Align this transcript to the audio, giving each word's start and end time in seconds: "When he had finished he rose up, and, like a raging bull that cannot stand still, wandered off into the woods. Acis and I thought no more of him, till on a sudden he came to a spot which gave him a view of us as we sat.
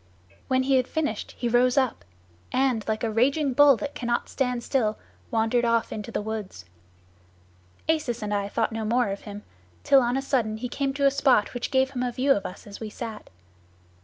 "When 0.47 0.63
he 0.63 0.77
had 0.77 0.87
finished 0.87 1.35
he 1.37 1.47
rose 1.47 1.77
up, 1.77 2.03
and, 2.51 2.83
like 2.87 3.03
a 3.03 3.11
raging 3.11 3.53
bull 3.53 3.77
that 3.77 3.93
cannot 3.93 4.29
stand 4.29 4.63
still, 4.63 4.97
wandered 5.29 5.63
off 5.63 5.93
into 5.93 6.09
the 6.11 6.23
woods. 6.23 6.65
Acis 7.87 8.23
and 8.23 8.33
I 8.33 8.49
thought 8.49 8.71
no 8.71 8.83
more 8.83 9.09
of 9.09 9.21
him, 9.25 9.43
till 9.83 9.99
on 10.01 10.17
a 10.17 10.21
sudden 10.23 10.57
he 10.57 10.69
came 10.69 10.91
to 10.95 11.05
a 11.05 11.11
spot 11.11 11.53
which 11.53 11.69
gave 11.69 11.91
him 11.91 12.01
a 12.01 12.11
view 12.11 12.31
of 12.31 12.47
us 12.47 12.65
as 12.65 12.79
we 12.79 12.89
sat. 12.89 13.29